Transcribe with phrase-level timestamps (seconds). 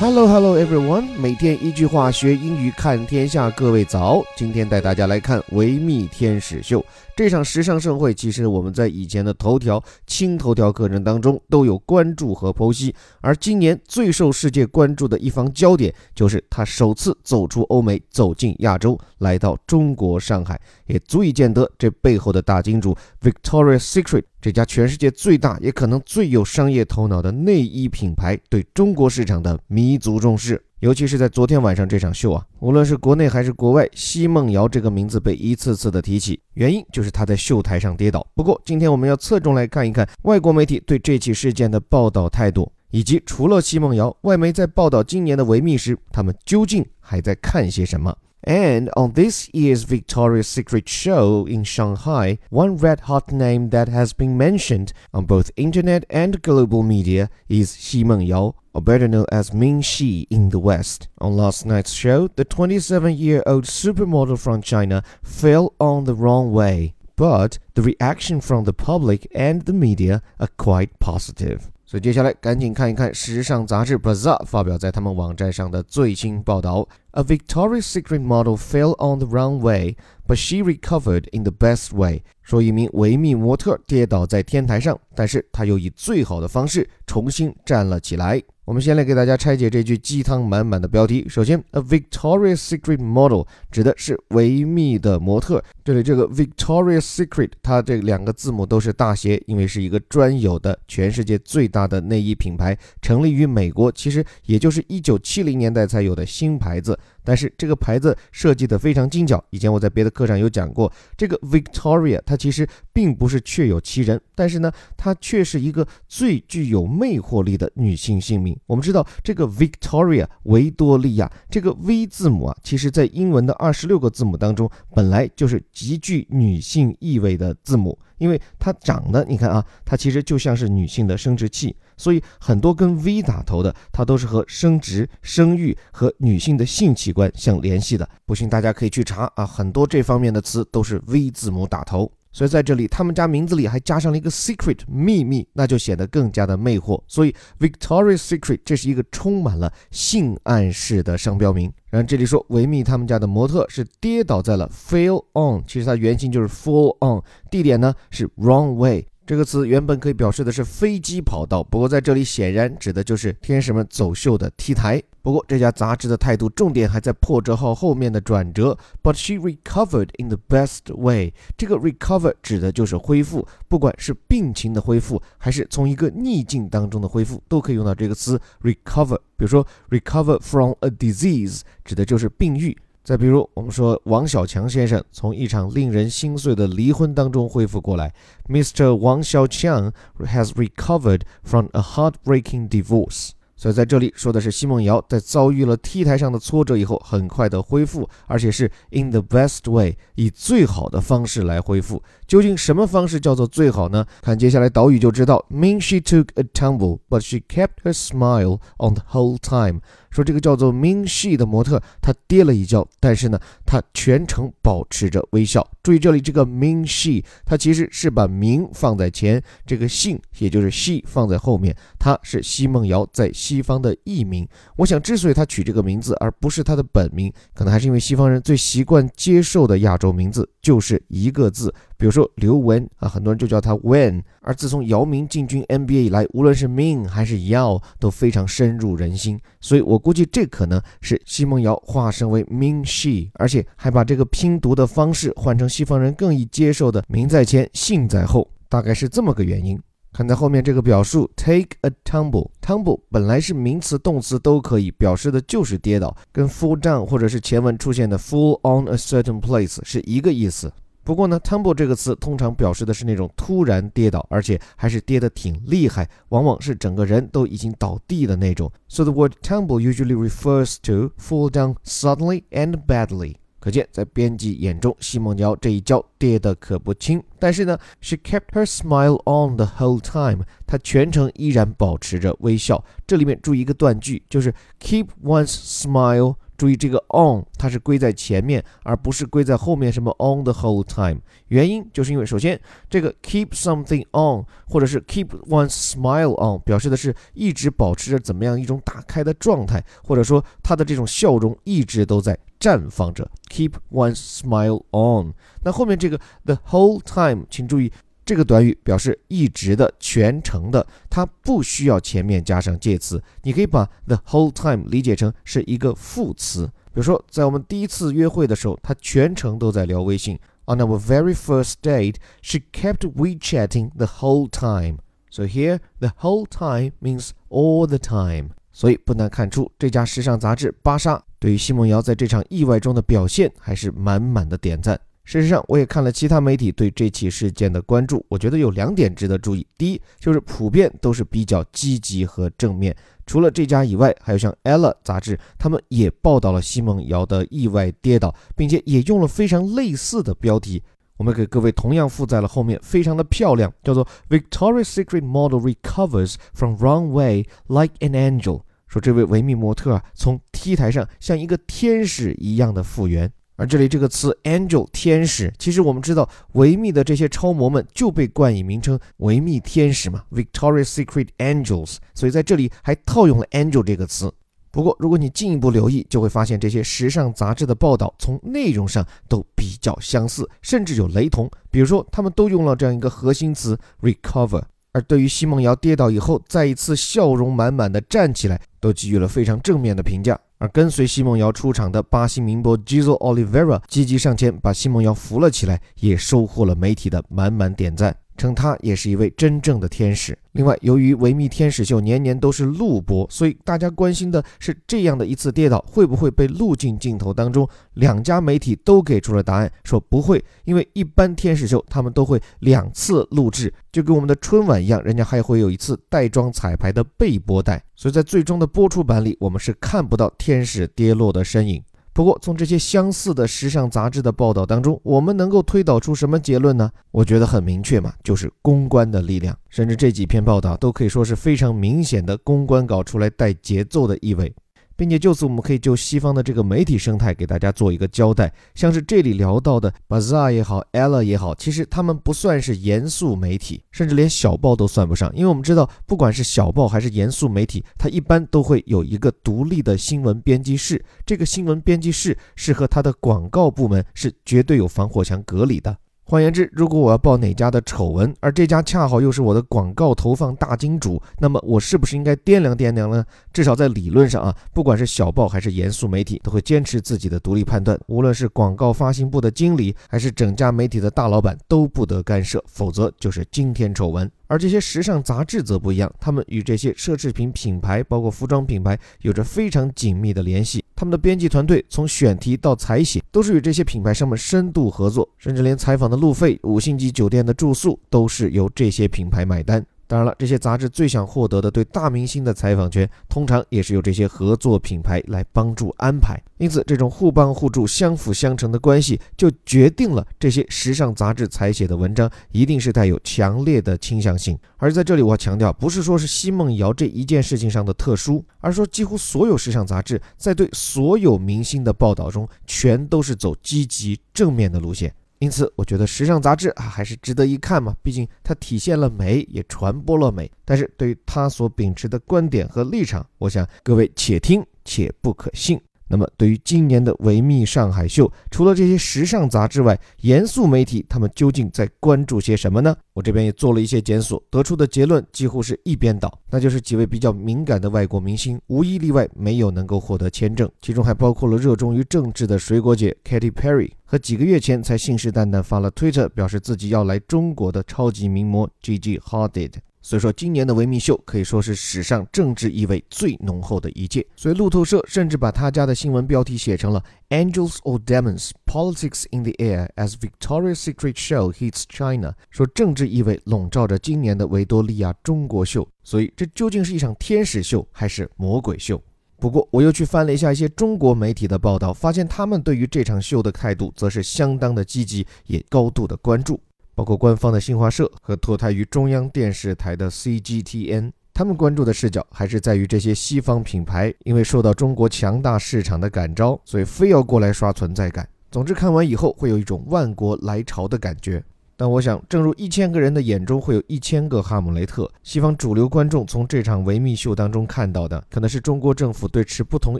[0.00, 1.08] Hello, hello, everyone！
[1.18, 4.22] 每天一句话学英语看天下，各位早！
[4.36, 6.86] 今天带大家来看维密天使秀
[7.16, 8.14] 这场时尚盛会。
[8.14, 24.22] 其实我们在以前的头条、轻头条课程当中都有关注和剖析，而今年最受世界关注的一方焦点，就是他首次走出欧美，走进亚洲，来到中国上海，也足以见得这背后的大金主 Victoria's Secret。
[24.40, 38.24] 这家全世界最大也可能最有商业头脑的内衣品牌对中国市场的弥足重视，尤其是在昨天晚上这场秀啊，无论是国内还是国外，奚梦瑶这个名字被一次次的提起，原因就是她在秀台上跌倒。
[38.34, 54.38] 不过今天我们要侧重来看一看外国媒体对这起事件的报道态度，以及除了奚梦瑶，外媒在报道今年的维密时，他们究竟还在看些什么？And on this year's Victoria's Secret show in Shanghai, one red hot name that has been
[54.38, 59.80] mentioned on both internet and global media is Xi Mengyao, or better known as Ming
[59.80, 61.08] Xi in the West.
[61.18, 67.58] On last night's show, the 27-year-old supermodel from China fell on the wrong way, but
[67.74, 71.72] the reaction from the public and the media are quite positive.
[71.90, 81.96] 所以接下来赶紧看一看时尚杂志《Bazaar》发表在他们网站上的最新报道：A Victoria's Secret model fell on the wrong way, but she recovered in the best
[81.96, 82.22] way。
[82.42, 88.42] 说一名维密模特跌倒在天台上，但是她又以最好的方式重新站了起来。
[88.68, 91.24] 我们先来给大家拆解这句鸡汤满满的标题。
[91.26, 95.64] 首先，A Victoria's Secret model 指的是维密的模特。
[95.82, 106.98] 这里这个 Victoria's Secret，它这两个字母都是大写，因为是一个专有的全世界最大的内衣品牌，成立于美国，其实也就是一九七零年代才有的新牌子。
[107.28, 109.44] 但是这个牌子设计的非常精巧。
[109.50, 118.58] 以前我在别的课上有讲过，这个 Victoria 它其实并不是确有其人，但是呢，它却是一个最具有魅惑力的女性姓名。
[118.64, 127.98] 我们知道这个 Victoria 维多利亚这个 V 字母啊，其实在英文的二十六个字母当中，本来就是极具女性意味的字母。
[128.18, 138.08] 因为它长得，你看啊，它其实就像是女性的生殖器，所以很多跟 V 打头的，它都是和生殖、生育和女性的性器官相联系的。
[138.26, 142.10] 不信大家可以去查啊，很多这方面的词都是 V 字母打头。
[142.38, 147.02] 所以在这里，他们家名字里还加上了一个 secret 秘密，那就显得更加的魅惑。
[147.08, 151.72] 所以 Victoria's Secret 这是一个充满了性暗示的商标名。
[151.90, 159.04] 然后这里说维密他们家的模特是跌倒在了 fail on，其实它原型就是 fall on，地点呢是 wrong way。
[159.26, 165.02] 这个词原本可以表示的是飞机跑道，不过在这里显然指的就是天使们走秀的 T 台。
[165.20, 171.34] 不过这家杂志的态度重点还在破折号后面的转折，But she recovered in the best way。
[171.56, 179.18] 这个 recover 指的就是恢复，不管是病情的恢复，还是从一个逆境当中的恢复，都可以用到这个词 recover。
[179.36, 182.76] 比如说 recover from a disease，指的就是病愈。
[183.04, 188.12] 再比如，我们说王小强先生从一场令人心碎的离婚当中恢复过来
[188.48, 188.88] ，Mr.
[188.90, 189.92] Wang Xiaoqiang
[190.26, 193.30] has recovered from a heartbreaking divorce。
[193.58, 202.00] 所以在这里说的是奚梦瑶在遭遇了 T 台上的挫折以后，很快的恢复，而且是 in the best way，以最好的方式来恢复。
[202.28, 204.06] 究竟什么方式叫做最好呢？
[204.22, 205.44] 看接下来导语就知道。
[205.50, 209.80] Mean she took a tumble, but she kept her smile on the whole time。
[210.10, 215.66] 说这个叫做 Mean she 的模特，她跌了一跤，但是呢，她全程保持着微笑。
[215.82, 221.76] 注意这里这个 Mean she，它其实是把名放在前，这个姓也就是 she 放在后面。
[221.98, 224.46] 她是奚梦瑶在西方的艺名。
[224.76, 231.74] 我想，之所以他取这个名字而不是他的本名，可能还是因为西方人最习惯接受的亚洲名字就是一个字。
[231.96, 234.22] 比如说刘雯啊，很多人就叫她 Wen。
[234.42, 239.40] 而自从姚明进军 NBA 以来，无论是 Min 还是 Yao 都非常深入人心。
[239.60, 249.80] 所以我估计这可能是奚梦瑶化身为 Min She，而且还把这个拼读的方式换成西方人更易接受的名在前，姓在后，大概是这么个原因。
[250.12, 260.72] 看在后面这个表述，take a tumble，tumble 本来是名词、动词都可以，表示的就是跌倒，跟 fall down 或者是前文出现的 fall on a certain place 是一个意思。
[261.04, 268.70] 不过呢，tumble 这个词通常表示的是那种突然跌倒，而且还是跌得挺厉害，往往是整个人都已经倒地的那种。
[268.88, 273.36] So the word tumble usually refers to fall down suddenly and badly。
[273.60, 277.22] 可见，在编辑眼中，奚梦瑶这一跤跌得可不轻。
[277.38, 280.44] 但是呢，she kept her smile on the whole time。
[280.66, 282.84] 她全程依然保持着微笑。
[283.06, 286.36] 这里面注意一个断句，就是 keep one's smile。
[286.56, 289.92] 注意这个 on 它是归在前面，而不是归在后面。
[289.92, 291.20] 什么 on the whole time？
[291.46, 303.30] 原因就是因为首先这个 keep something on，或者是 keep one's smile on，表示的是一直保持着怎么样一种打开的状态，或者说他的这种笑容一直都在绽放着。
[303.48, 305.34] keep one smile on。
[305.62, 307.92] 那后面这个 the whole time，请注意。
[308.24, 313.22] 这个短语表示一直的、全程的，它不需要前面加上介词。
[313.42, 316.66] 你可以把 the whole time 理解成是一个副词。
[316.92, 320.38] 比如说，在我们第一次约会的时候，他全程都在聊微信。
[320.66, 324.98] On our very first date, she kept WeChatting the whole time.
[325.30, 328.50] So here, the whole time means all the time.
[328.70, 334.98] 所以不难看出，这家时尚杂志《芭莎》对于奚梦瑶在这场意外中的表现还是满满的点赞。
[335.24, 339.66] 事实上，我也看了其他媒体对这起事件的关注，我觉得有两点值得注意。
[339.76, 342.96] 第一，就是普遍都是比较积极和正面。
[343.26, 350.82] 除了这家以外，还有像《Ella》杂志，他们也报道了奚梦瑶的意外跌倒，并且也用了非常类似的标题。
[351.18, 363.30] 我们给各位同样附在了后面，非常的漂亮，叫做 “Victoria's Secret Model Recovers from Runway Like an Angel”，说这位维密模特啊，从 T 台上像一个天使一样的复原。
[363.56, 374.32] 而这里这个词 angel 天使，其实我们知道维密的这些超模们就被冠以名称维密天使嘛，Victoria's Secret Angels，所以在这里还套用了 angel 这个词。
[374.70, 381.50] 不过如果你进一步留意，就会发现这些时尚杂志的报道从内容上都比较相似，甚至有雷同。
[381.68, 384.62] 比如说，他们都用了这样一个核心词 recover，
[384.98, 390.36] 而对于奚梦瑶跌倒以后再一次笑容满满的站起来，都给予了非常正面的评价。
[390.58, 398.16] 而跟随奚梦瑶出场的巴西名模 Gisele Oliveira 积极上前把奚梦瑶扶了起来，也收获了媒体的满满点赞。
[398.38, 400.38] 称他也是一位真正的天使。
[400.52, 407.68] 另外，由于维密天使秀年年都是录播，所以大家关心的是这样的一次跌倒会不会被录进镜头当中。
[407.94, 421.82] 两家媒体都给出了答案，说不会，因为一般天使秀他们都会两次录制，就跟我们的春晚一样，人家还会有一次带妆彩排的备播带，所以在最终的播出版里，我们是看不到天使跌落的身影。
[422.18, 426.90] 不过，从这些相似的时尚杂志的报道当中，我们能够推导出什么结论呢？
[427.12, 429.56] 我觉得很明确嘛，就是公关的力量。
[429.68, 434.52] 甚至这几篇报道都可以说是非常明显的公关稿出来带节奏的意味。
[434.98, 438.52] 并且就此，我们可以就西方的这个媒体生态给大家做一个交代。
[438.74, 445.30] 像是这里聊到的 Bazaar 也好，Ella 也好，其实他们不算是严肃媒体，甚至连小报都算不上。
[445.36, 451.04] 因为我们知道，不管是小报还是严肃媒体，它一般都会有一个独立的新闻编辑室。
[451.24, 455.96] 这个新闻编辑室是和它的广告部门是绝对有防火墙隔离的。
[456.30, 463.24] 换言之，如果我要报哪家的丑闻，而这家恰好又是我的广告投放大金主，那么我是不是应该掂量掂量呢？
[463.50, 467.98] 至少在理论上啊，不管是小报还是严肃媒体，都会坚持自己的独立判断。
[468.08, 474.30] 无论是广告发行部的经理，还是整家媒体的大老板，都不得干涉，否则就是惊天丑闻。
[474.48, 480.82] 而这些时尚杂志则不一样，他们与这些奢侈品品牌，包括服装品牌，有着非常紧密的联系。
[480.96, 489.84] 他们的编辑团队从选题到采写，都是与这些品牌商们深度合作，甚至连采访的路费、五星级酒店的住宿，都是由这些品牌买单。
[490.08, 496.42] 当然了，这些杂志最想获得的对大明星的采访权，通常也是由这些合作品牌来帮助安排。
[496.56, 504.58] 因此，这种互帮互助、相辅相成的关系，就决定了这些时尚杂志采写的文章一定是带有强烈的倾向性。
[504.78, 515.14] 而在这里，我要强调，不是说是奚梦瑶这一件事情上的特殊，而说几乎所有时尚杂志在对所有明星的报道中，全都是走积极正面的路线。
[515.38, 520.50] 因此，我觉得时尚杂志啊还是值得一看嘛，毕竟它体现了美，也传播了美。
[520.64, 525.80] 但是对于他所秉持的观点和立场，我想各位且听且不可信。
[526.10, 532.96] 那么，对于今年的维密上海秀，除了这些时尚杂志外，严肃媒体他们究竟在关注些什么呢？
[533.12, 549.72] 我这边也做了一些检索，得出的结论几乎是一边倒，那就是几位比较敏感的外国明星，无一例外没有能够获得签证，其中还包括了热衷于政治的水果姐 Katy Perry 和几个月前才信誓旦旦发了推特表示自己要来中国的超级名模 Gigi Hadid。
[550.00, 554.26] 所以说，今年的维密秀可以说是史上政治意味最浓厚的一届。
[554.34, 565.86] 所以路透社甚至把他家的新闻标题写成了 “Angels or Demons: Politics in the Air as Victoria's Secret Show Hits China”，说政治意味笼罩着今年的维多利亚中国秀。
[566.02, 569.02] 所以，这究竟是一场天使秀还是魔鬼秀？
[569.40, 576.60] 不过，我又去翻了一下一些中国媒体的报道，发现他们对于这场秀的态度则是相当的积极，也高度的关注。
[576.96, 588.28] 包括官方的新华社和脱胎于中央电视台的 CGTN 他们关注的视角还是在于这些西方品牌，因为受到中国强大市场的感召，所以非要过来刷存在感。
[588.50, 591.40] 总之，看完以后会有一种万国来朝的感觉。
[591.80, 599.96] 但我想，正如一千个人的眼中会有一千个哈姆雷特，西方主流观众从这场维密秀当中看到的，可能是中国政府对持不同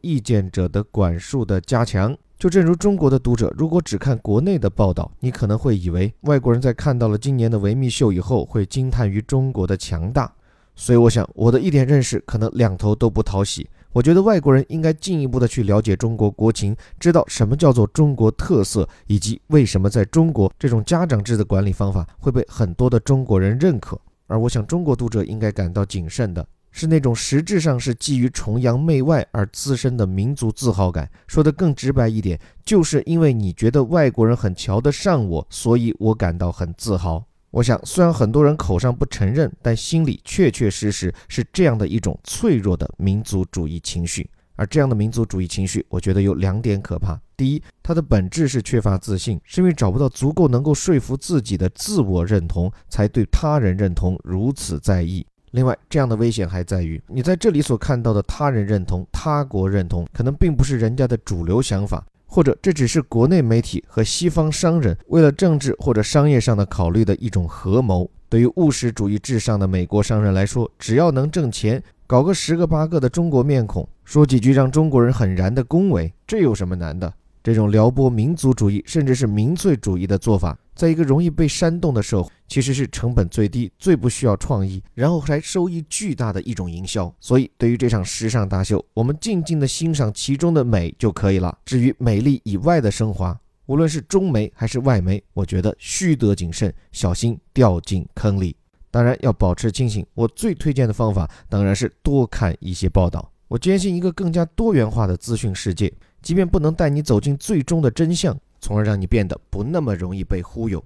[0.00, 2.16] 意见者的管束的加强。
[2.38, 10.32] 就正如中国的读者，如果只看国内的报道，你可能会以为外国人在看到了今年的维密秀以后，会惊叹于中国的强大。
[10.76, 13.68] 所以，我想我的一点认识可能两头都不讨喜。
[13.94, 23.96] 我觉得外国人应该进一步的去了解中国国情，知道什么叫做中国特色，以及为什么在中国这种家长制的管理方法会被很多的中国人认可。
[24.26, 31.08] 而我想，中国读者应该感到谨慎的是那种实质上是基于崇洋媚外而滋生的民族自豪感。
[31.28, 37.24] 说的更直白一点，就是因为你觉得外国人很瞧得上我，所以我感到很自豪。
[37.54, 44.28] 我想，虽然很多人口上不承认，但心里确确实实是这样的一种脆弱的民族主义情绪。
[44.56, 55.24] 而这样的民族主义情绪，我觉得有两点可怕：第一，它的本质是缺乏自信，是因为找不到足够能够说服自己的自我认同，才对他人认同如此在意。
[55.52, 62.04] 另外，这样的危险还在于，你在这里所看到的他人认同、他国认同，可能并不是人家的主流想法。
[62.34, 68.10] 或者这只是国内媒体和西方商人为了政治或者商业上的考虑的一种合谋。
[68.28, 77.14] 对于务实主义至上的美国商人来说，只要能挣钱，搞个十个八个的中国面孔，说几句让中国人很燃的恭维，这有什么难的？
[77.40, 80.58] 这种撩拨民族主义甚至是民粹主义的做法。
[80.74, 87.12] 在一个容易被煽动的社会，其实是成本最低、最不需要创意，然后还收益巨大的一种营销。
[87.20, 91.56] 所以，对于这场时尚大秀，我们静静的欣赏其中的美就可以了。
[91.64, 98.56] 至于美丽以外的升华，无论是中媒还是外媒，我觉得须得谨慎，小心掉进坑里。
[98.90, 100.04] 当然要保持清醒。
[100.14, 103.30] 我最推荐的方法当然是多看一些报道。
[103.48, 108.36] 我坚信一个更加多元化的资讯世界，即便不能带你走进最终的真相。
[108.64, 110.82] 从而让你变得不那么容易被忽悠。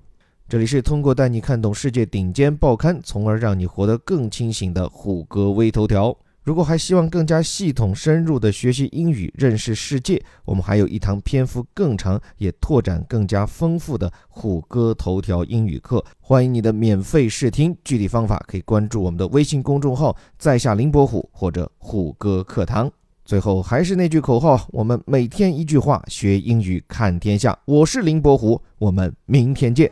[0.49, 6.16] 这里是通过带你看懂世界顶尖报刊，从而让你活得更清醒的虎哥微头条。
[6.42, 17.76] 如果还希望更加系统深入的学习英语、认识世界，我们还有一堂篇幅更长、也拓展更加丰富的虎哥头条英语课，欢迎你的免费试听。
[17.85, 22.90] 具体方法可以关注我们的微信公众号“在下林伯虎”或者“虎哥课堂”。
[23.27, 27.58] 最后还是那句口号，我们每天一句话，学英语看天下。
[27.65, 29.91] 我是林伯虎，我们明天见。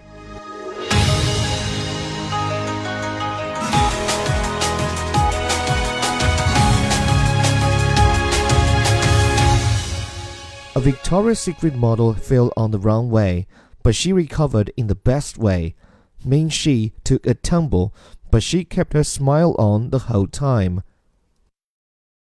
[10.73, 13.45] A Victoria's Secret model fell on the wrong way,
[13.83, 15.75] but she recovered in the best way.
[16.25, 17.91] Means she took a tumble,
[18.31, 20.81] but she kept her smile on the whole time.